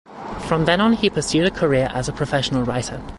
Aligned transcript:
From 0.47 0.65
then 0.65 0.81
on 0.81 0.93
he 0.93 1.11
pursued 1.11 1.45
a 1.45 1.51
career 1.51 1.87
as 1.93 2.09
a 2.09 2.11
professional 2.11 2.63
writer. 2.63 2.99